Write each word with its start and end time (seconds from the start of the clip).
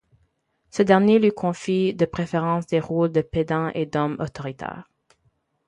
Ce 0.71 0.81
dernier 0.81 1.19
lui 1.19 1.29
confie 1.31 1.93
de 1.93 2.05
préférence 2.05 2.65
des 2.65 2.79
rôles 2.79 3.11
de 3.11 3.21
pédant 3.21 3.69
et 3.75 3.85
d'homme 3.85 4.15
autoritaire. 4.17 4.89